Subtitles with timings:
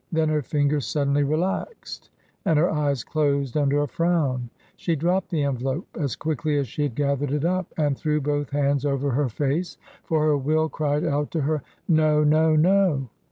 [0.11, 2.09] Then her fingers sud denly relaxed
[2.43, 6.81] and her eyes closed under a frown; she dropped the envelope as quickly as she
[6.81, 9.77] had gathered it up and threw both hands over her face.
[10.03, 12.23] For her will cried out to her" No!
[12.23, 12.55] No!
[12.55, 13.09] No